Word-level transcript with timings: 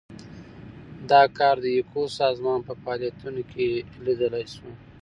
دا 1.11 1.21
کار 1.37 1.55
د 1.63 1.65
ایکو 1.75 2.01
سازمان 2.19 2.59
په 2.67 2.73
فعالیتونو 2.81 3.41
کې 3.51 3.65
لیدلای 4.05 4.45
شو. 4.53 4.69